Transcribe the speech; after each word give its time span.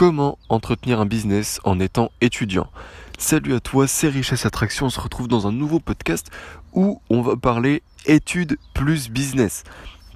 Comment 0.00 0.38
entretenir 0.48 0.98
un 0.98 1.04
business 1.04 1.60
en 1.62 1.78
étant 1.78 2.10
étudiant? 2.22 2.68
Salut 3.18 3.52
à 3.52 3.60
toi, 3.60 3.86
c'est 3.86 4.08
Richesse 4.08 4.46
Attraction, 4.46 4.86
on 4.86 4.88
se 4.88 4.98
retrouve 4.98 5.28
dans 5.28 5.46
un 5.46 5.52
nouveau 5.52 5.78
podcast 5.78 6.30
où 6.72 7.02
on 7.10 7.20
va 7.20 7.36
parler 7.36 7.82
études 8.06 8.56
plus 8.72 9.10
business. 9.10 9.62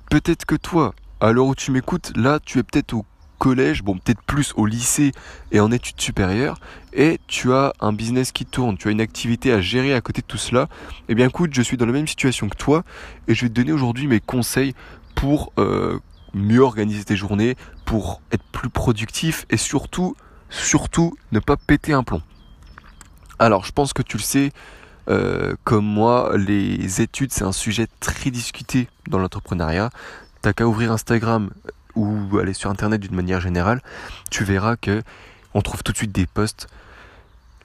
Peut-être 0.08 0.46
que 0.46 0.54
toi, 0.54 0.94
à 1.20 1.32
l'heure 1.32 1.48
où 1.48 1.54
tu 1.54 1.70
m'écoutes, 1.70 2.16
là 2.16 2.40
tu 2.42 2.58
es 2.58 2.62
peut-être 2.62 2.94
au 2.94 3.04
collège, 3.38 3.82
bon 3.82 3.98
peut-être 3.98 4.22
plus 4.22 4.54
au 4.56 4.64
lycée 4.64 5.12
et 5.52 5.60
en 5.60 5.70
études 5.70 6.00
supérieures, 6.00 6.58
et 6.94 7.20
tu 7.26 7.52
as 7.52 7.74
un 7.80 7.92
business 7.92 8.32
qui 8.32 8.46
tourne, 8.46 8.78
tu 8.78 8.88
as 8.88 8.90
une 8.90 9.02
activité 9.02 9.52
à 9.52 9.60
gérer 9.60 9.92
à 9.92 10.00
côté 10.00 10.22
de 10.22 10.26
tout 10.26 10.38
cela, 10.38 10.70
eh 11.10 11.14
bien 11.14 11.26
écoute, 11.26 11.50
je 11.52 11.60
suis 11.60 11.76
dans 11.76 11.84
la 11.84 11.92
même 11.92 12.08
situation 12.08 12.48
que 12.48 12.56
toi, 12.56 12.84
et 13.28 13.34
je 13.34 13.42
vais 13.42 13.48
te 13.50 13.54
donner 13.54 13.72
aujourd'hui 13.72 14.06
mes 14.06 14.20
conseils 14.20 14.72
pour 15.14 15.52
euh, 15.58 15.98
mieux 16.34 16.60
organiser 16.60 17.04
tes 17.04 17.16
journées, 17.16 17.56
pour 17.84 18.20
être 18.32 18.44
plus 18.52 18.70
productif 18.70 19.46
et 19.50 19.56
surtout, 19.56 20.16
surtout 20.50 21.16
ne 21.32 21.38
pas 21.38 21.56
péter 21.56 21.92
un 21.92 22.02
plomb. 22.02 22.22
Alors 23.38 23.64
je 23.64 23.72
pense 23.72 23.92
que 23.92 24.02
tu 24.02 24.16
le 24.16 24.22
sais, 24.22 24.52
euh, 25.08 25.54
comme 25.64 25.84
moi, 25.84 26.32
les 26.36 27.00
études 27.00 27.32
c'est 27.32 27.44
un 27.44 27.52
sujet 27.52 27.86
très 28.00 28.30
discuté 28.30 28.88
dans 29.08 29.18
l'entrepreneuriat. 29.18 29.90
T'as 30.42 30.52
qu'à 30.52 30.66
ouvrir 30.66 30.92
Instagram 30.92 31.50
ou 31.94 32.38
aller 32.38 32.54
sur 32.54 32.70
internet 32.70 33.00
d'une 33.00 33.14
manière 33.14 33.40
générale, 33.40 33.80
tu 34.30 34.44
verras 34.44 34.76
que 34.76 35.02
on 35.54 35.62
trouve 35.62 35.82
tout 35.82 35.92
de 35.92 35.96
suite 35.96 36.12
des 36.12 36.26
posts 36.26 36.66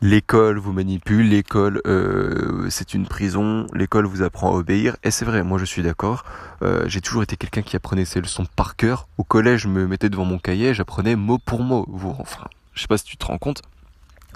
l'école 0.01 0.57
vous 0.57 0.71
manipule, 0.71 1.29
l'école 1.29 1.81
euh, 1.85 2.69
c'est 2.69 2.93
une 2.93 3.05
prison, 3.05 3.67
l'école 3.73 4.05
vous 4.05 4.21
apprend 4.21 4.51
à 4.51 4.55
obéir. 4.55 4.95
Et 5.03 5.11
c'est 5.11 5.25
vrai, 5.25 5.43
moi 5.43 5.57
je 5.57 5.65
suis 5.65 5.81
d'accord. 5.81 6.23
Euh, 6.61 6.83
j'ai 6.87 7.01
toujours 7.01 7.23
été 7.23 7.35
quelqu'un 7.35 7.61
qui 7.61 7.75
apprenait 7.75 8.05
ses 8.05 8.21
leçons 8.21 8.45
par 8.55 8.75
cœur. 8.75 9.07
Au 9.17 9.23
collège, 9.23 9.61
je 9.61 9.67
me 9.67 9.87
mettais 9.87 10.09
devant 10.09 10.25
mon 10.25 10.39
cahier, 10.39 10.73
j'apprenais 10.73 11.15
mot 11.15 11.37
pour 11.37 11.61
mot. 11.61 11.85
Vous, 11.89 12.15
enfin, 12.19 12.45
je 12.73 12.81
sais 12.81 12.87
pas 12.87 12.97
si 12.97 13.05
tu 13.05 13.17
te 13.17 13.25
rends 13.25 13.37
compte, 13.37 13.61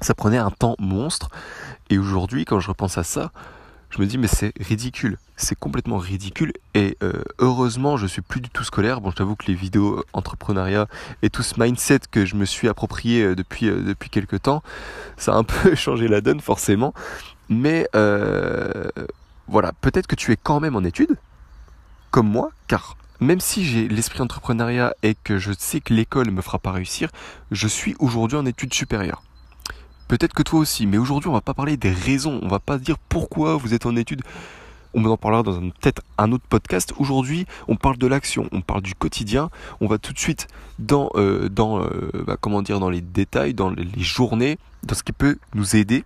ça 0.01 0.13
prenait 0.13 0.37
un 0.37 0.51
temps 0.51 0.75
monstre. 0.79 1.29
Et 1.89 1.97
aujourd'hui, 1.97 2.45
quand 2.45 2.59
je 2.59 2.67
repense 2.67 2.97
à 2.97 3.03
ça, 3.03 3.31
je 3.93 4.01
me 4.01 4.07
dis 4.07 4.17
mais 4.17 4.27
c'est 4.27 4.53
ridicule, 4.59 5.19
c'est 5.35 5.57
complètement 5.57 5.99
ridicule 5.99 6.51
et 6.73 6.97
euh, 7.03 7.23
heureusement 7.37 7.95
je 7.95 8.07
suis 8.07 8.23
plus 8.23 8.41
du 8.41 8.49
tout 8.49 8.63
scolaire. 8.63 9.01
Bon 9.01 9.11
je 9.11 9.15
t'avoue 9.15 9.35
que 9.35 9.45
les 9.45 9.53
vidéos 9.53 9.99
euh, 9.99 10.05
entrepreneuriat 10.13 10.87
et 11.21 11.29
tout 11.29 11.43
ce 11.43 11.59
mindset 11.59 11.99
que 12.09 12.25
je 12.25 12.35
me 12.35 12.45
suis 12.45 12.67
approprié 12.67 13.21
euh, 13.21 13.35
depuis 13.35 14.09
quelques 14.09 14.41
temps, 14.41 14.63
ça 15.15 15.33
a 15.33 15.35
un 15.35 15.43
peu 15.43 15.75
changé 15.75 16.07
la 16.07 16.21
donne 16.21 16.39
forcément. 16.39 16.93
Mais 17.49 17.87
voilà, 19.47 19.73
peut-être 19.81 20.07
que 20.07 20.15
tu 20.15 20.31
es 20.31 20.37
quand 20.41 20.59
même 20.59 20.75
en 20.75 20.83
études, 20.83 21.15
comme 22.09 22.27
moi, 22.27 22.49
car 22.67 22.97
même 23.19 23.41
si 23.41 23.63
j'ai 23.63 23.87
l'esprit 23.87 24.21
entrepreneuriat 24.21 24.95
et 25.03 25.13
que 25.13 25.37
je 25.37 25.51
sais 25.55 25.81
que 25.81 25.93
l'école 25.93 26.27
ne 26.27 26.31
me 26.31 26.41
fera 26.41 26.57
pas 26.57 26.71
réussir, 26.71 27.09
je 27.51 27.67
suis 27.67 27.95
aujourd'hui 27.99 28.37
en 28.37 28.45
études 28.47 28.73
supérieures. 28.73 29.21
Peut-être 30.07 30.33
que 30.33 30.43
toi 30.43 30.59
aussi, 30.59 30.85
mais 30.85 30.97
aujourd'hui 30.97 31.29
on 31.29 31.33
va 31.33 31.41
pas 31.41 31.53
parler 31.53 31.77
des 31.77 31.91
raisons, 31.91 32.39
on 32.43 32.47
va 32.47 32.59
pas 32.59 32.77
dire 32.77 32.97
pourquoi 33.09 33.55
vous 33.55 33.73
êtes 33.73 33.85
en 33.85 33.95
études. 33.95 34.21
On 34.95 35.03
en 35.05 35.17
parlera 35.17 35.41
dans 35.41 35.59
peut-être 35.59 36.03
un 36.19 36.31
autre 36.31 36.45
podcast. 36.47 36.93
Aujourd'hui, 36.99 37.47
on 37.67 37.75
parle 37.75 37.97
de 37.97 38.05
l'action, 38.05 38.47
on 38.51 38.61
parle 38.61 38.83
du 38.83 38.93
quotidien. 38.93 39.49
On 39.81 39.87
va 39.87 39.97
tout 39.97 40.13
de 40.13 40.19
suite 40.19 40.47
dans, 40.77 41.09
euh, 41.15 41.49
dans 41.49 41.81
euh, 41.81 42.11
bah, 42.27 42.37
dans 42.43 42.89
les 42.91 43.01
détails, 43.01 43.55
dans 43.55 43.71
les 43.71 43.87
journées, 43.97 44.59
dans 44.83 44.93
ce 44.93 45.01
qui 45.01 45.11
peut 45.11 45.39
nous 45.55 45.75
aider. 45.75 46.03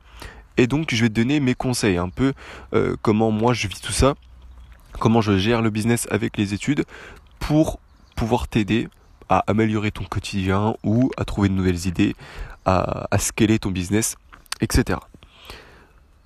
Et 0.55 0.67
donc, 0.67 0.93
je 0.95 1.01
vais 1.01 1.09
te 1.09 1.15
donner 1.15 1.41
mes 1.41 1.53
conseils, 1.53 1.97
un 1.97 2.07
peu 2.07 2.33
euh, 2.73 2.95
comment 3.01 3.29
moi 3.29 3.53
je 3.53 3.67
vis 3.67 3.81
tout 3.81 3.91
ça, 3.91 4.15
comment 4.99 5.19
je 5.19 5.37
gère 5.37 5.61
le 5.61 5.69
business 5.69 6.07
avec 6.09 6.37
les 6.37 6.53
études, 6.53 6.85
pour 7.39 7.79
pouvoir 8.15 8.47
t'aider 8.47 8.87
à 9.29 9.43
améliorer 9.47 9.91
ton 9.91 10.03
quotidien 10.03 10.75
ou 10.83 11.11
à 11.17 11.25
trouver 11.25 11.49
de 11.49 11.53
nouvelles 11.53 11.87
idées, 11.87 12.15
à, 12.65 13.07
scaler 13.17 13.59
ton 13.59 13.71
business, 13.71 14.17
etc. 14.61 14.99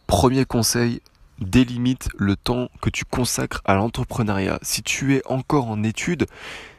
Premier 0.07 0.45
conseil, 0.45 1.01
délimite 1.39 2.09
le 2.17 2.35
temps 2.35 2.69
que 2.81 2.89
tu 2.89 3.05
consacres 3.05 3.61
à 3.65 3.75
l'entrepreneuriat. 3.75 4.59
Si 4.61 4.83
tu 4.83 5.15
es 5.15 5.21
encore 5.25 5.67
en 5.67 5.83
études, 5.83 6.25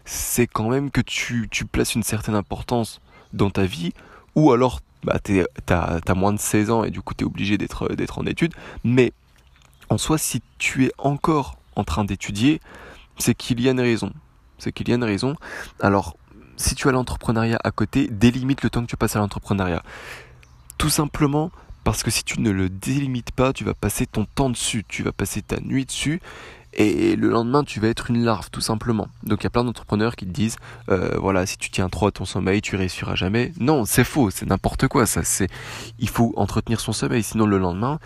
c'est 0.04 0.46
quand 0.46 0.68
même 0.68 0.90
que 0.90 1.00
tu, 1.00 1.48
tu, 1.50 1.64
places 1.64 1.94
une 1.94 2.02
certaine 2.02 2.34
importance 2.34 3.00
dans 3.32 3.50
ta 3.50 3.64
vie, 3.64 3.92
ou 4.34 4.52
alors 4.52 4.80
bah, 5.04 5.18
tu 5.22 5.44
as, 5.68 6.14
moins 6.14 6.32
de 6.32 6.38
16 6.38 6.70
ans 6.70 6.84
et 6.84 6.90
du 6.90 7.00
coup 7.00 7.14
tu 7.14 7.24
es 7.24 7.26
obligé 7.26 7.58
d'être 7.58 8.18
en 8.18 8.26
études. 8.26 8.54
Mais 8.84 9.12
en 9.88 9.98
soi, 9.98 10.18
si 10.18 10.42
tu 10.58 10.86
es 10.86 10.92
encore 10.98 11.56
en 11.76 11.84
train 11.84 12.04
d'étudier, 12.04 12.60
c'est 13.18 13.34
qu'il 13.34 13.60
y 13.60 13.68
a 13.68 13.72
une 13.72 13.80
raison. 13.80 14.12
C'est 14.62 14.70
qu'il 14.70 14.88
y 14.88 14.92
a 14.92 14.94
une 14.94 15.02
raison. 15.02 15.34
Alors, 15.80 16.16
si 16.56 16.76
tu 16.76 16.88
as 16.88 16.92
l'entrepreneuriat 16.92 17.58
à 17.64 17.72
côté, 17.72 18.06
délimite 18.06 18.62
le 18.62 18.70
temps 18.70 18.82
que 18.82 18.86
tu 18.86 18.96
passes 18.96 19.16
à 19.16 19.18
l'entrepreneuriat. 19.18 19.82
Tout 20.78 20.88
simplement 20.88 21.50
parce 21.82 22.04
que 22.04 22.12
si 22.12 22.22
tu 22.22 22.40
ne 22.40 22.50
le 22.50 22.68
délimites 22.68 23.32
pas, 23.32 23.52
tu 23.52 23.64
vas 23.64 23.74
passer 23.74 24.06
ton 24.06 24.24
temps 24.24 24.50
dessus, 24.50 24.84
tu 24.86 25.02
vas 25.02 25.10
passer 25.10 25.42
ta 25.42 25.58
nuit 25.60 25.84
dessus, 25.84 26.20
et 26.74 27.16
le 27.16 27.28
lendemain 27.28 27.64
tu 27.64 27.80
vas 27.80 27.88
être 27.88 28.08
une 28.08 28.24
larve 28.24 28.50
tout 28.50 28.60
simplement. 28.60 29.08
Donc 29.24 29.40
il 29.40 29.44
y 29.44 29.46
a 29.48 29.50
plein 29.50 29.64
d'entrepreneurs 29.64 30.14
qui 30.14 30.24
te 30.24 30.30
disent, 30.30 30.58
euh, 30.90 31.16
voilà, 31.18 31.44
si 31.44 31.58
tu 31.58 31.70
tiens 31.70 31.88
trop 31.88 32.06
à 32.06 32.12
ton 32.12 32.24
sommeil, 32.24 32.62
tu 32.62 32.76
réussiras 32.76 33.16
jamais. 33.16 33.52
Non, 33.58 33.84
c'est 33.84 34.04
faux, 34.04 34.30
c'est 34.30 34.46
n'importe 34.46 34.86
quoi. 34.86 35.06
Ça, 35.06 35.24
c'est, 35.24 35.48
il 35.98 36.08
faut 36.08 36.32
entretenir 36.36 36.78
son 36.78 36.92
sommeil, 36.92 37.24
sinon 37.24 37.46
le 37.46 37.58
lendemain 37.58 37.98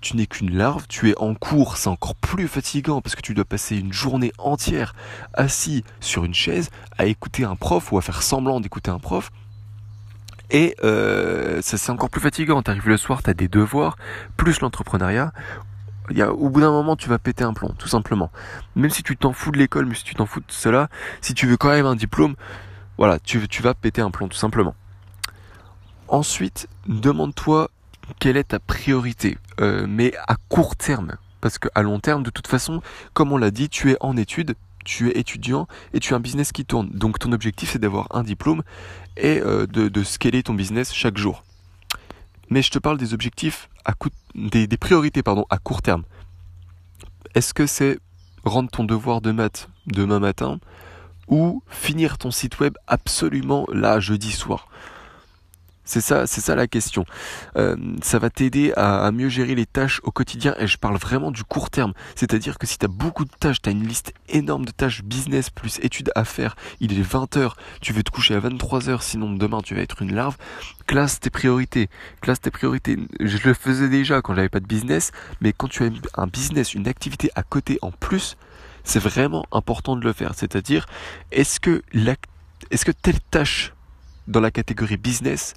tu 0.00 0.16
n'es 0.16 0.26
qu'une 0.26 0.56
larve, 0.56 0.86
tu 0.88 1.10
es 1.10 1.18
en 1.18 1.34
cours, 1.34 1.76
c'est 1.76 1.88
encore 1.88 2.14
plus 2.14 2.48
fatigant 2.48 3.00
parce 3.00 3.14
que 3.14 3.20
tu 3.20 3.34
dois 3.34 3.44
passer 3.44 3.76
une 3.76 3.92
journée 3.92 4.32
entière 4.38 4.94
assis 5.34 5.84
sur 6.00 6.24
une 6.24 6.34
chaise 6.34 6.70
à 6.96 7.06
écouter 7.06 7.44
un 7.44 7.56
prof 7.56 7.92
ou 7.92 7.98
à 7.98 8.02
faire 8.02 8.22
semblant 8.22 8.60
d'écouter 8.60 8.90
un 8.90 8.98
prof. 8.98 9.30
Et 10.50 10.76
euh, 10.82 11.60
c'est 11.62 11.90
encore 11.90 12.08
plus 12.08 12.20
fatigant, 12.20 12.62
tu 12.62 12.70
arrives 12.70 12.88
le 12.88 12.96
soir, 12.96 13.22
tu 13.22 13.30
as 13.30 13.34
des 13.34 13.48
devoirs, 13.48 13.96
plus 14.36 14.60
l'entrepreneuriat. 14.60 15.32
Au 16.30 16.48
bout 16.48 16.62
d'un 16.62 16.70
moment, 16.70 16.96
tu 16.96 17.10
vas 17.10 17.18
péter 17.18 17.44
un 17.44 17.52
plomb, 17.52 17.74
tout 17.78 17.88
simplement. 17.88 18.30
Même 18.74 18.88
si 18.88 19.02
tu 19.02 19.14
t'en 19.16 19.34
fous 19.34 19.50
de 19.50 19.58
l'école, 19.58 19.84
mais 19.84 19.94
si 19.94 20.04
tu 20.04 20.14
t'en 20.14 20.24
fous 20.24 20.40
de 20.40 20.46
cela, 20.48 20.88
si 21.20 21.34
tu 21.34 21.46
veux 21.46 21.58
quand 21.58 21.68
même 21.68 21.84
un 21.84 21.96
diplôme, 21.96 22.34
voilà, 22.96 23.18
tu 23.18 23.38
vas 23.60 23.74
péter 23.74 24.00
un 24.00 24.10
plomb, 24.10 24.28
tout 24.28 24.38
simplement. 24.38 24.74
Ensuite, 26.08 26.68
demande-toi 26.86 27.70
quelle 28.18 28.36
est 28.36 28.44
ta 28.44 28.58
priorité, 28.58 29.38
euh, 29.60 29.86
mais 29.88 30.12
à 30.26 30.36
court 30.48 30.76
terme? 30.76 31.16
Parce 31.40 31.58
qu'à 31.58 31.82
long 31.82 32.00
terme, 32.00 32.22
de 32.22 32.30
toute 32.30 32.48
façon, 32.48 32.82
comme 33.12 33.32
on 33.32 33.36
l'a 33.36 33.50
dit, 33.50 33.68
tu 33.68 33.92
es 33.92 33.96
en 34.00 34.16
études, 34.16 34.54
tu 34.84 35.10
es 35.10 35.18
étudiant 35.18 35.68
et 35.92 36.00
tu 36.00 36.14
as 36.14 36.16
un 36.16 36.20
business 36.20 36.52
qui 36.52 36.64
tourne. 36.64 36.88
Donc 36.90 37.18
ton 37.18 37.32
objectif, 37.32 37.70
c'est 37.72 37.78
d'avoir 37.78 38.06
un 38.10 38.22
diplôme 38.22 38.62
et 39.16 39.40
euh, 39.40 39.66
de, 39.66 40.02
scaler 40.02 40.42
ton 40.42 40.54
business 40.54 40.92
chaque 40.92 41.16
jour. 41.16 41.44
Mais 42.50 42.62
je 42.62 42.70
te 42.70 42.78
parle 42.78 42.98
des 42.98 43.14
objectifs, 43.14 43.68
à 43.84 43.92
des, 44.34 44.66
des 44.66 44.76
priorités 44.76 45.22
pardon, 45.22 45.44
à 45.50 45.58
court 45.58 45.82
terme. 45.82 46.04
Est-ce 47.34 47.54
que 47.54 47.66
c'est 47.66 47.98
rendre 48.44 48.70
ton 48.70 48.84
devoir 48.84 49.20
de 49.20 49.32
maths 49.32 49.68
demain 49.86 50.18
matin 50.18 50.58
ou 51.28 51.62
finir 51.68 52.16
ton 52.16 52.30
site 52.30 52.58
web 52.58 52.74
absolument 52.86 53.66
là 53.70 54.00
jeudi 54.00 54.32
soir? 54.32 54.68
C'est 55.88 56.02
ça, 56.02 56.26
c'est 56.26 56.42
ça 56.42 56.54
la 56.54 56.66
question. 56.66 57.06
Euh, 57.56 57.74
ça 58.02 58.18
va 58.18 58.28
t'aider 58.28 58.74
à, 58.76 59.10
mieux 59.10 59.30
gérer 59.30 59.54
les 59.54 59.64
tâches 59.64 60.02
au 60.04 60.10
quotidien 60.10 60.54
et 60.58 60.66
je 60.66 60.76
parle 60.76 60.98
vraiment 60.98 61.30
du 61.30 61.44
court 61.44 61.70
terme. 61.70 61.94
C'est-à-dire 62.14 62.58
que 62.58 62.66
si 62.66 62.76
tu 62.76 62.84
as 62.84 62.88
beaucoup 62.88 63.24
de 63.24 63.30
tâches, 63.40 63.62
tu 63.62 63.70
as 63.70 63.72
une 63.72 63.86
liste 63.86 64.12
énorme 64.28 64.66
de 64.66 64.70
tâches 64.70 65.02
business 65.02 65.48
plus 65.48 65.78
études 65.80 66.12
à 66.14 66.26
faire, 66.26 66.56
il 66.80 66.92
est 66.92 67.02
20h, 67.02 67.52
tu 67.80 67.94
veux 67.94 68.02
te 68.02 68.10
coucher 68.10 68.34
à 68.34 68.40
23h 68.40 69.00
sinon 69.00 69.32
demain 69.32 69.62
tu 69.62 69.74
vas 69.74 69.80
être 69.80 70.02
une 70.02 70.14
larve, 70.14 70.36
classe 70.86 71.20
tes 71.20 71.30
priorités. 71.30 71.88
Classe 72.20 72.42
tes 72.42 72.50
priorités. 72.50 72.98
Je 73.18 73.38
le 73.48 73.54
faisais 73.54 73.88
déjà 73.88 74.20
quand 74.20 74.34
j'avais 74.34 74.50
pas 74.50 74.60
de 74.60 74.66
business, 74.66 75.10
mais 75.40 75.54
quand 75.54 75.68
tu 75.68 75.84
as 75.84 75.90
un 76.20 76.26
business, 76.26 76.74
une 76.74 76.86
activité 76.86 77.30
à 77.34 77.42
côté 77.42 77.78
en 77.80 77.92
plus, 77.92 78.36
c'est 78.84 79.00
vraiment 79.00 79.46
important 79.52 79.96
de 79.96 80.04
le 80.04 80.12
faire. 80.12 80.34
C'est-à-dire, 80.34 80.84
est-ce 81.32 81.60
que 81.60 81.82
la, 81.94 82.14
est-ce 82.70 82.84
que 82.84 82.92
telle 82.92 83.20
tâche 83.30 83.72
dans 84.26 84.40
la 84.40 84.50
catégorie 84.50 84.98
business 84.98 85.54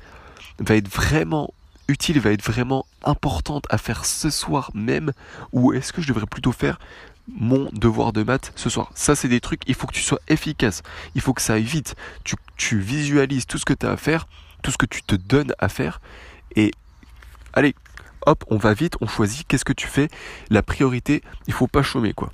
va 0.62 0.76
être 0.76 0.88
vraiment 0.88 1.54
utile, 1.88 2.20
va 2.20 2.32
être 2.32 2.44
vraiment 2.44 2.86
importante 3.04 3.66
à 3.70 3.78
faire 3.78 4.06
ce 4.06 4.30
soir 4.30 4.72
même 4.74 5.12
ou 5.52 5.74
est-ce 5.74 5.92
que 5.92 6.02
je 6.02 6.08
devrais 6.08 6.26
plutôt 6.26 6.52
faire 6.52 6.80
mon 7.28 7.70
devoir 7.74 8.14
de 8.14 8.24
maths 8.24 8.52
ce 8.56 8.70
soir? 8.70 8.92
Ça, 8.96 9.16
c'est 9.16 9.28
des 9.28 9.42
trucs, 9.42 9.62
il 9.68 9.76
faut 9.76 9.88
que 9.88 9.94
tu 9.94 10.02
sois 10.02 10.20
efficace. 10.28 10.84
Il 11.16 11.22
faut 11.22 11.34
que 11.34 11.42
ça 11.42 11.54
aille 11.54 11.64
vite. 11.64 11.96
Tu, 12.24 12.36
tu 12.58 12.80
visualises 12.80 13.46
tout 13.46 13.58
ce 13.58 13.66
que 13.66 13.74
tu 13.74 13.86
as 13.86 13.92
à 13.92 13.98
faire, 13.98 14.28
tout 14.64 14.72
ce 14.72 14.78
que 14.78 14.86
tu 14.86 15.04
te 15.04 15.16
donnes 15.16 15.54
à 15.60 15.70
faire. 15.70 16.02
Et 16.56 16.72
allez, 17.54 17.76
hop, 18.26 18.44
on 18.50 18.58
va 18.58 18.74
vite, 18.74 18.96
on 19.02 19.08
choisit. 19.08 19.48
Qu'est-ce 19.48 19.66
que 19.66 19.74
tu 19.74 19.88
fais? 19.88 20.10
La 20.50 20.64
priorité, 20.64 21.24
il 21.48 21.54
faut 21.54 21.68
pas 21.68 21.84
chômer, 21.84 22.14
quoi. 22.14 22.32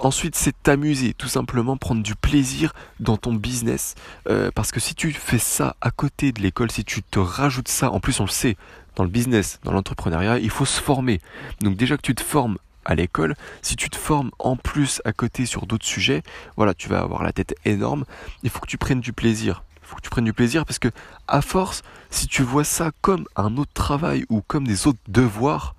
Ensuite, 0.00 0.36
c'est 0.36 0.54
t'amuser, 0.62 1.12
tout 1.12 1.28
simplement 1.28 1.76
prendre 1.76 2.02
du 2.02 2.14
plaisir 2.14 2.72
dans 3.00 3.16
ton 3.16 3.34
business. 3.34 3.96
Euh, 4.28 4.50
parce 4.54 4.70
que 4.70 4.78
si 4.78 4.94
tu 4.94 5.12
fais 5.12 5.38
ça 5.38 5.76
à 5.80 5.90
côté 5.90 6.30
de 6.30 6.40
l'école, 6.40 6.70
si 6.70 6.84
tu 6.84 7.02
te 7.02 7.18
rajoutes 7.18 7.68
ça, 7.68 7.90
en 7.90 7.98
plus 7.98 8.20
on 8.20 8.24
le 8.24 8.30
sait, 8.30 8.56
dans 8.94 9.04
le 9.04 9.10
business, 9.10 9.58
dans 9.64 9.72
l'entrepreneuriat, 9.72 10.38
il 10.38 10.50
faut 10.50 10.64
se 10.64 10.80
former. 10.80 11.20
Donc 11.60 11.76
déjà 11.76 11.96
que 11.96 12.02
tu 12.02 12.14
te 12.14 12.22
formes 12.22 12.58
à 12.84 12.94
l'école, 12.94 13.34
si 13.62 13.76
tu 13.76 13.90
te 13.90 13.96
formes 13.96 14.30
en 14.38 14.56
plus 14.56 15.02
à 15.04 15.12
côté 15.12 15.46
sur 15.46 15.66
d'autres 15.66 15.86
sujets, 15.86 16.22
voilà, 16.56 16.72
tu 16.72 16.88
vas 16.88 17.00
avoir 17.00 17.22
la 17.22 17.32
tête 17.32 17.54
énorme. 17.64 18.04
Il 18.42 18.50
faut 18.50 18.60
que 18.60 18.68
tu 18.68 18.78
prennes 18.78 19.00
du 19.00 19.12
plaisir. 19.12 19.64
Il 19.82 19.88
faut 19.88 19.96
que 19.96 20.02
tu 20.02 20.10
prennes 20.10 20.24
du 20.24 20.32
plaisir 20.32 20.64
parce 20.64 20.78
que 20.78 20.88
à 21.26 21.42
force, 21.42 21.82
si 22.10 22.28
tu 22.28 22.42
vois 22.42 22.64
ça 22.64 22.92
comme 23.00 23.26
un 23.34 23.56
autre 23.56 23.72
travail 23.72 24.24
ou 24.28 24.42
comme 24.42 24.66
des 24.66 24.86
autres 24.86 25.00
devoirs, 25.08 25.74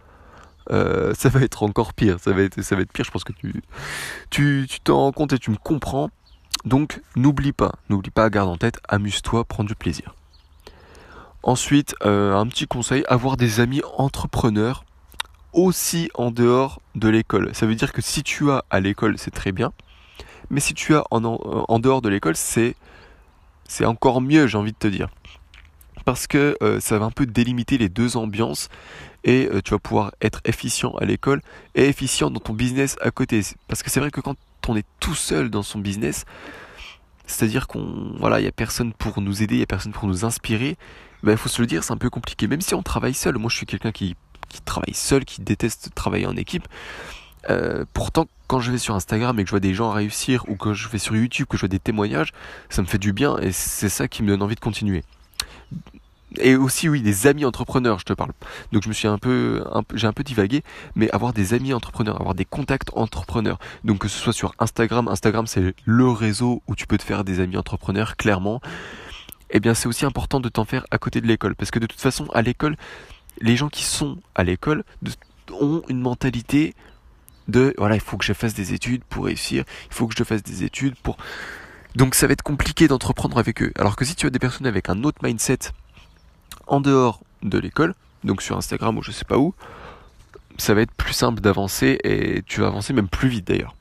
euh, 0.71 1.13
ça 1.13 1.29
va 1.29 1.41
être 1.41 1.63
encore 1.63 1.94
pire. 1.94 2.19
Ça 2.19 2.31
va 2.31 2.41
être, 2.41 2.56
pire. 2.91 3.06
Je 3.06 3.12
pense 3.12 3.23
que 3.23 3.33
tu, 4.29 4.68
t'en 4.83 4.97
rends 4.97 5.12
compte 5.12 5.33
et 5.33 5.39
tu 5.39 5.51
me 5.51 5.57
comprends. 5.57 6.09
Donc, 6.65 7.01
n'oublie 7.15 7.53
pas, 7.53 7.73
n'oublie 7.89 8.12
pas, 8.12 8.29
garde 8.29 8.50
en 8.50 8.57
tête, 8.57 8.79
amuse-toi, 8.88 9.45
prends 9.45 9.63
du 9.63 9.73
plaisir. 9.73 10.13
Ensuite, 11.44 11.95
euh, 12.06 12.35
un 12.35 12.45
petit 12.45 12.68
conseil, 12.68 13.03
avoir 13.07 13.35
des 13.35 13.59
amis 13.59 13.81
entrepreneurs 13.97 14.83
aussi 15.53 16.09
en 16.13 16.29
dehors 16.29 16.81
de 16.95 17.09
l'école. 17.09 17.53
Ça 17.53 17.65
veut 17.65 17.75
dire 17.75 17.94
que 17.94 18.01
si 18.01 18.21
tu 18.21 18.51
as 18.51 18.63
à 18.69 18.79
l'école, 18.79 19.18
c'est 19.18 19.31
très 19.31 19.51
bien. 19.51 19.73
Mais 20.50 20.59
si 20.59 20.73
tu 20.73 20.95
as 20.95 21.03
en, 21.09 21.79
dehors 21.79 22.01
de 22.01 22.09
l'école, 22.09 22.35
c'est, 22.35 22.75
c'est 23.68 23.85
encore 23.85 24.21
mieux, 24.21 24.47
j'ai 24.47 24.57
envie 24.57 24.73
de 24.73 24.77
te 24.77 24.88
dire. 24.88 25.09
Parce 26.06 26.27
que 26.27 26.57
euh, 26.62 26.79
ça 26.79 27.00
va 27.00 27.06
un 27.06 27.12
peu 27.12 27.25
délimiter 27.25 27.77
les 27.77 27.89
deux 27.89 28.18
ambiances 28.18 28.69
et 29.23 29.47
euh, 29.51 29.62
tu 29.62 29.71
vas 29.71 29.79
pouvoir 29.79 30.12
être 30.21 30.41
efficient 30.45 30.91
à 30.95 31.06
l'école 31.06 31.41
et 31.75 31.85
efficient 31.88 32.31
dans 32.31 32.39
ton 32.39 32.53
business 32.53 32.95
à 33.01 33.12
côté. 33.12 33.41
Parce 33.68 33.83
que 33.83 33.89
c'est 33.89 34.00
vrai 34.00 34.12
que 34.12 34.21
quand 34.21 34.35
on 34.68 34.75
est 34.75 34.85
tout 35.00 35.15
seul 35.15 35.50
dans 35.50 35.63
son 35.63 35.79
business, 35.79 36.25
c'est-à-dire 37.27 37.68
qu'on 37.68 38.15
voilà, 38.18 38.39
il 38.39 38.45
y 38.45 38.47
a 38.47 38.51
personne 38.51 38.94
pour 38.94 39.21
nous 39.21 39.44
aider, 39.44 39.56
il 39.56 39.59
y 39.59 39.63
a 39.63 39.68
personne 39.68 39.91
pour 39.91 40.07
nous 40.07 40.25
inspirer. 40.25 40.77
Ben, 41.23 41.33
il 41.33 41.38
faut 41.38 41.50
se 41.50 41.62
le 41.62 41.68
dire, 41.68 41.83
c'est 41.83 41.94
un 41.94 41.97
peu 41.97 42.09
compliqué. 42.09 42.47
Même 42.47 42.62
si 42.62 42.73
on 42.73 42.83
travaille 42.83 43.13
seul, 43.13 43.38
moi 43.38 43.50
je 43.50 43.57
suis 43.57 43.65
quelqu'un 43.65 43.91
qui, 43.91 44.15
qui 44.50 44.62
travaille 44.62 44.94
seul, 44.94 45.23
qui 45.25 45.41
déteste 45.41 45.91
travailler 45.94 46.25
en 46.25 46.35
équipe. 46.35 46.68
Euh, 47.50 47.85
pourtant, 47.94 48.27
quand 48.47 48.59
je 48.59 48.71
vais 48.71 48.77
sur 48.77 48.95
Instagram 48.95 49.39
et 49.39 49.44
que 49.44 49.47
je 49.47 49.51
vois 49.51 49.59
des 49.59 49.73
gens 49.73 49.91
réussir, 49.91 50.44
ou 50.47 50.56
que 50.56 50.73
je 50.73 50.88
vais 50.89 51.00
sur 51.00 51.15
YouTube, 51.15 51.47
que 51.47 51.57
je 51.57 51.62
vois 51.62 51.69
des 51.69 51.79
témoignages, 51.79 52.33
ça 52.69 52.81
me 52.81 52.88
fait 52.88 52.97
du 52.97 53.13
bien 53.13 53.38
et 53.38 53.51
c'est 53.51 53.89
ça 53.89 54.07
qui 54.07 54.23
me 54.23 54.27
donne 54.27 54.41
envie 54.41 54.56
de 54.56 54.59
continuer 54.59 55.03
et 56.39 56.56
aussi 56.56 56.88
oui 56.88 57.01
des 57.01 57.28
amis 57.28 57.45
entrepreneurs 57.45 58.00
je 58.00 58.06
te 58.06 58.13
parle. 58.13 58.31
Donc 58.72 58.83
je 58.83 58.89
me 58.89 58.94
suis 58.94 59.07
un 59.07 59.18
peu, 59.18 59.63
j'ai 59.94 60.07
un 60.07 60.13
peu 60.13 60.24
divagué 60.24 60.63
mais 60.95 61.10
avoir 61.12 61.33
des 61.33 61.54
amis 61.54 61.74
entrepreneurs 61.74 62.19
avoir 62.19 62.36
des 62.36 62.45
contacts 62.45 62.92
entrepreneurs. 62.94 63.60
Donc 63.83 64.00
que 64.00 64.07
ce 64.07 64.18
soit 64.19 64.33
sur 64.33 64.54
Instagram 64.60 65.07
Instagram 65.07 65.48
c'est 65.48 65.74
le 65.86 66.07
réseau 66.10 66.62
où 66.68 66.75
tu 66.75 66.88
peux 66.88 66.98
te 66.98 67.04
faire 67.04 67.24
des 67.24 67.39
amis 67.39 67.57
entrepreneurs 67.57 68.16
clairement. 68.16 68.62
Eh 69.50 69.60
bien 69.60 69.74
c'est 69.74 69.88
aussi 69.88 70.06
important 70.06 70.39
de 70.39 70.50
t'en 70.50 70.66
faire 70.66 70.86
à 70.92 70.98
côté 70.98 71.22
de 71.22 71.28
l'école. 71.28 71.56
Parce 71.56 71.72
que 71.72 71.80
de 71.80 71.88
toute 71.88 72.01
façon 72.01 72.28
à 72.33 72.42
l'école 72.42 72.75
les 73.39 73.56
gens 73.56 73.69
qui 73.69 73.83
sont 73.83 74.18
à 74.36 74.44
l'école 74.44 74.83
ont 75.60 75.81
une 75.89 76.00
mentalité 76.00 76.74
de 77.48 77.74
voilà 77.78 77.95
il 77.95 78.01
faut 78.01 78.18
que 78.18 78.25
je 78.25 78.33
fasse 78.33 78.54
des 78.54 78.74
études 78.74 79.04
pour 79.04 79.25
réussir 79.25 79.63
il 79.89 79.94
faut 79.94 80.07
que 80.07 80.13
je 80.16 80.24
fasse 80.24 80.44
des 80.44 80.63
études 80.63 80.95
pour 81.01 81.18
donc 81.95 82.16
ça 82.16 82.28
va 82.28 82.33
être 82.33 82.42
compliqué 82.42 82.88
d'entreprendre 82.88 83.38
avec 83.38 83.62
eux. 83.62 83.72
Alors 83.78 83.95
que 83.95 84.06
si 84.06 84.16
tu 84.16 84.25
as 84.25 84.30
des 84.30 84.39
personnes 84.39 84.68
avec 84.68 84.89
un 84.89 85.04
autre 85.04 85.19
mindset 85.24 85.60
en 86.68 86.81
dehors 86.81 87.21
de 87.44 87.57
l'école, 87.57 87.95
donc 88.24 88.42
sur 88.42 88.57
Instagram 88.57 88.98
ou 88.98 89.03
je 89.03 89.12
sais 89.12 89.25
pas 89.25 89.38
où, 89.38 89.53
ça 90.57 90.74
va 90.74 90.81
être 90.81 90.94
plus 90.94 91.13
simple 91.13 91.42
d'avancer 91.42 91.98
et 92.03 92.44
tu 92.45 92.62
vas 92.62 92.68
avancer 92.68 92.94
même 92.94 93.07
plus 93.07 93.30
vite 93.30 93.48
d'ailleurs. 93.48 93.75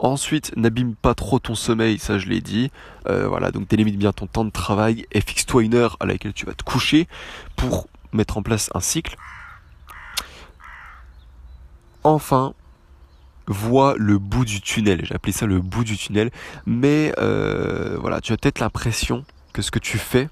Ensuite, 0.00 0.56
n'abîme 0.56 0.94
pas 0.94 1.14
trop 1.14 1.40
ton 1.40 1.56
sommeil, 1.56 1.98
ça 1.98 2.18
je 2.18 2.28
l'ai 2.28 2.40
dit. 2.40 2.70
Euh, 3.08 3.26
voilà, 3.26 3.50
donc 3.50 3.68
délimite 3.68 3.98
bien 3.98 4.12
ton 4.12 4.26
temps 4.26 4.44
de 4.44 4.50
travail 4.50 5.06
et 5.10 5.20
fixe-toi 5.20 5.64
une 5.64 5.74
heure 5.74 5.96
à 5.98 6.06
laquelle 6.06 6.32
tu 6.32 6.46
vas 6.46 6.54
te 6.54 6.62
coucher 6.62 7.08
pour 7.56 7.88
mettre 8.12 8.38
en 8.38 8.42
place 8.42 8.70
un 8.74 8.80
cycle. 8.80 9.16
Enfin, 12.04 12.54
vois 13.48 13.94
le 13.98 14.18
bout 14.18 14.44
du 14.44 14.60
tunnel. 14.60 15.04
J'ai 15.04 15.14
appelé 15.14 15.32
ça 15.32 15.46
le 15.46 15.60
bout 15.60 15.84
du 15.84 15.96
tunnel. 15.96 16.30
Mais 16.66 17.12
euh, 17.18 17.96
voilà, 18.00 18.20
tu 18.20 18.32
as 18.32 18.36
peut-être 18.36 18.60
l'impression 18.60 19.24
que 19.52 19.62
ce 19.62 19.70
que 19.70 19.78
tu 19.78 19.98
fais 19.98 20.28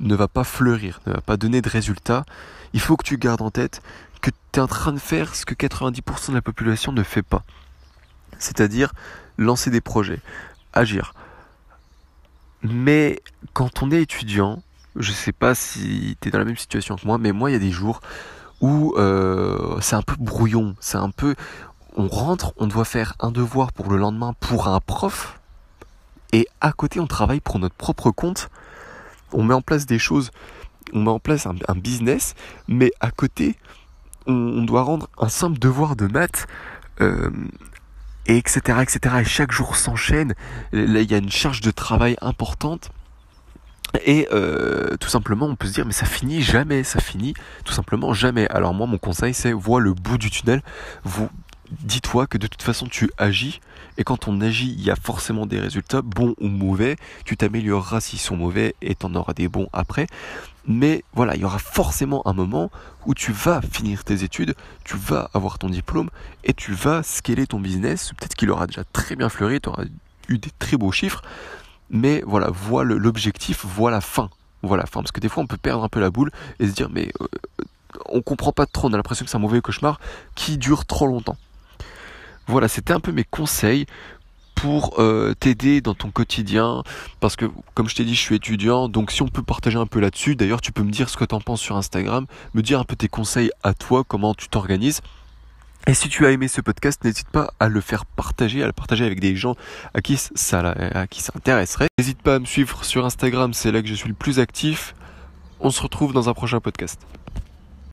ne 0.00 0.14
va 0.14 0.28
pas 0.28 0.44
fleurir, 0.44 1.00
ne 1.06 1.12
va 1.12 1.20
pas 1.20 1.36
donner 1.36 1.62
de 1.62 1.68
résultats, 1.68 2.24
il 2.72 2.80
faut 2.80 2.96
que 2.96 3.04
tu 3.04 3.18
gardes 3.18 3.42
en 3.42 3.50
tête 3.50 3.82
que 4.20 4.30
tu 4.30 4.58
es 4.58 4.62
en 4.62 4.66
train 4.66 4.92
de 4.92 4.98
faire 4.98 5.34
ce 5.34 5.44
que 5.44 5.54
90% 5.54 6.30
de 6.30 6.34
la 6.34 6.42
population 6.42 6.92
ne 6.92 7.02
fait 7.02 7.22
pas. 7.22 7.44
C'est-à-dire 8.38 8.92
lancer 9.36 9.70
des 9.70 9.80
projets, 9.80 10.20
agir. 10.72 11.14
Mais 12.62 13.20
quand 13.52 13.82
on 13.82 13.90
est 13.90 14.00
étudiant, 14.00 14.62
je 14.96 15.12
sais 15.12 15.32
pas 15.32 15.54
si 15.54 16.16
tu 16.20 16.28
es 16.28 16.30
dans 16.30 16.38
la 16.38 16.46
même 16.46 16.56
situation 16.56 16.96
que 16.96 17.06
moi, 17.06 17.18
mais 17.18 17.32
moi 17.32 17.50
il 17.50 17.52
y 17.52 17.56
a 17.56 17.60
des 17.60 17.70
jours 17.70 18.00
où 18.60 18.94
euh, 18.96 19.78
c'est 19.80 19.96
un 19.96 20.02
peu 20.02 20.16
brouillon, 20.18 20.74
c'est 20.80 20.98
un 20.98 21.10
peu... 21.10 21.34
On 21.96 22.08
rentre, 22.08 22.54
on 22.56 22.66
doit 22.66 22.84
faire 22.84 23.14
un 23.20 23.30
devoir 23.30 23.72
pour 23.72 23.90
le 23.90 23.98
lendemain 23.98 24.34
pour 24.40 24.68
un 24.68 24.80
prof, 24.80 25.38
et 26.32 26.48
à 26.60 26.72
côté 26.72 26.98
on 26.98 27.06
travaille 27.06 27.40
pour 27.40 27.58
notre 27.58 27.74
propre 27.74 28.10
compte 28.10 28.48
on 29.32 29.42
met 29.42 29.54
en 29.54 29.62
place 29.62 29.86
des 29.86 29.98
choses, 29.98 30.30
on 30.92 31.02
met 31.02 31.10
en 31.10 31.18
place 31.18 31.46
un, 31.46 31.74
business, 31.74 32.34
mais 32.68 32.92
à 33.00 33.10
côté, 33.10 33.56
on, 34.26 34.62
doit 34.62 34.82
rendre 34.82 35.08
un 35.18 35.28
simple 35.28 35.58
devoir 35.58 35.96
de 35.96 36.06
maths. 36.06 36.46
Euh, 37.00 37.30
et 38.26 38.38
etc 38.38 38.78
etc 38.80 39.16
et 39.20 39.24
chaque 39.24 39.52
jour 39.52 39.76
s'enchaîne 39.76 40.34
là 40.72 41.00
il 41.00 41.10
y 41.10 41.14
a 41.14 41.18
une 41.18 41.30
charge 41.30 41.60
de 41.60 41.72
travail 41.72 42.16
importante 42.22 42.90
et 44.04 44.28
euh, 44.32 44.96
tout 44.96 45.08
simplement, 45.08 45.46
on 45.46 45.56
peut 45.56 45.68
se 45.68 45.72
dire, 45.72 45.86
mais 45.86 45.92
ça 45.92 46.06
finit 46.06 46.42
jamais, 46.42 46.82
ça 46.82 47.00
finit 47.00 47.34
tout 47.64 47.72
simplement 47.72 48.12
jamais. 48.12 48.48
Alors 48.48 48.74
moi, 48.74 48.86
mon 48.86 48.98
conseil, 48.98 49.34
c'est 49.34 49.52
vois 49.52 49.80
le 49.80 49.92
bout 49.92 50.18
du 50.18 50.30
tunnel. 50.30 50.62
Vous, 51.04 51.28
dis-toi 51.70 52.26
que 52.26 52.38
de 52.38 52.46
toute 52.46 52.62
façon 52.62 52.86
tu 52.86 53.10
agis 53.18 53.60
et 53.98 54.04
quand 54.04 54.28
on 54.28 54.40
agit 54.40 54.74
il 54.76 54.84
y 54.84 54.90
a 54.90 54.96
forcément 54.96 55.46
des 55.46 55.60
résultats 55.60 56.02
bons 56.02 56.34
ou 56.40 56.48
mauvais. 56.48 56.96
Tu 57.24 57.36
t'amélioreras 57.36 58.00
s'ils 58.00 58.18
sont 58.18 58.36
mauvais 58.36 58.74
et 58.82 58.94
t'en 58.94 59.14
auras 59.14 59.32
des 59.34 59.48
bons 59.48 59.68
après. 59.72 60.06
Mais 60.66 61.04
voilà 61.12 61.34
il 61.36 61.42
y 61.42 61.44
aura 61.44 61.58
forcément 61.58 62.26
un 62.26 62.32
moment 62.32 62.70
où 63.06 63.14
tu 63.14 63.32
vas 63.32 63.60
finir 63.60 64.04
tes 64.04 64.22
études 64.22 64.54
tu 64.84 64.96
vas 64.96 65.30
avoir 65.34 65.58
ton 65.58 65.68
diplôme 65.68 66.08
et 66.42 66.54
tu 66.54 66.72
vas 66.72 67.02
scaler 67.02 67.46
ton 67.46 67.60
business. 67.60 68.12
Peut-être 68.18 68.34
qu'il 68.34 68.50
aura 68.50 68.66
déjà 68.66 68.84
très 68.84 69.16
bien 69.16 69.28
fleuri 69.28 69.60
tu 69.60 69.68
auras 69.68 69.84
eu 70.28 70.38
des 70.38 70.50
très 70.58 70.76
beaux 70.76 70.92
chiffres. 70.92 71.22
Mais 71.90 72.22
voilà 72.26 72.50
vois 72.50 72.84
l'objectif 72.84 73.64
vois 73.64 73.90
la 73.90 74.00
fin. 74.00 74.30
Voilà 74.62 74.86
fin. 74.86 75.00
Parce 75.00 75.12
que 75.12 75.20
des 75.20 75.28
fois 75.28 75.42
on 75.42 75.46
peut 75.46 75.58
perdre 75.58 75.84
un 75.84 75.88
peu 75.88 76.00
la 76.00 76.10
boule 76.10 76.30
et 76.58 76.66
se 76.66 76.72
dire 76.72 76.88
mais 76.90 77.12
euh, 77.20 77.26
on 78.06 78.22
comprend 78.22 78.52
pas 78.52 78.66
trop. 78.66 78.88
On 78.88 78.92
a 78.92 78.96
l'impression 78.96 79.24
que 79.24 79.30
c'est 79.30 79.36
un 79.36 79.40
mauvais 79.40 79.60
cauchemar 79.60 80.00
qui 80.34 80.58
dure 80.58 80.86
trop 80.86 81.06
longtemps 81.06 81.36
voilà, 82.46 82.68
c'était 82.68 82.92
un 82.92 83.00
peu 83.00 83.12
mes 83.12 83.24
conseils 83.24 83.86
pour 84.54 84.98
euh, 84.98 85.34
t'aider 85.34 85.80
dans 85.80 85.94
ton 85.94 86.10
quotidien. 86.10 86.82
Parce 87.20 87.36
que 87.36 87.46
comme 87.74 87.88
je 87.88 87.94
t'ai 87.94 88.04
dit 88.04 88.14
je 88.14 88.20
suis 88.20 88.36
étudiant 88.36 88.88
donc 88.88 89.10
si 89.10 89.22
on 89.22 89.28
peut 89.28 89.42
partager 89.42 89.78
un 89.78 89.86
peu 89.86 90.00
là-dessus 90.00 90.36
d'ailleurs 90.36 90.60
tu 90.60 90.72
peux 90.72 90.82
me 90.82 90.90
dire 90.90 91.08
ce 91.10 91.16
que 91.16 91.24
tu 91.24 91.34
en 91.34 91.40
penses 91.40 91.60
sur 91.60 91.76
Instagram 91.76 92.26
me 92.54 92.62
dire 92.62 92.80
un 92.80 92.84
peu 92.84 92.96
tes 92.96 93.08
conseils 93.08 93.50
à 93.62 93.74
toi 93.74 94.04
comment 94.06 94.34
tu 94.34 94.48
t'organises. 94.48 95.00
Et 95.86 95.92
si 95.92 96.08
tu 96.08 96.24
as 96.24 96.30
aimé 96.30 96.48
ce 96.48 96.62
podcast 96.62 97.04
n'hésite 97.04 97.28
pas 97.28 97.52
à 97.60 97.68
le 97.68 97.80
faire 97.80 98.06
partager 98.06 98.62
à 98.62 98.66
le 98.66 98.72
partager 98.72 99.04
avec 99.04 99.20
des 99.20 99.36
gens 99.36 99.54
à 99.92 100.00
qui 100.00 100.16
ça 100.16 100.60
à 100.60 101.06
qui 101.06 101.22
ça 101.22 101.32
intéresserait. 101.36 101.88
N'hésite 101.98 102.22
pas 102.22 102.36
à 102.36 102.38
me 102.38 102.46
suivre 102.46 102.84
sur 102.84 103.04
Instagram 103.04 103.52
c'est 103.52 103.70
là 103.70 103.82
que 103.82 103.88
je 103.88 103.94
suis 103.94 104.08
le 104.08 104.14
plus 104.14 104.38
actif. 104.38 104.94
On 105.60 105.70
se 105.70 105.82
retrouve 105.82 106.12
dans 106.12 106.28
un 106.28 106.34
prochain 106.34 106.60
podcast 106.60 107.00